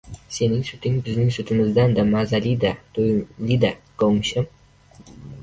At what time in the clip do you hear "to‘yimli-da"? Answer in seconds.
2.97-3.73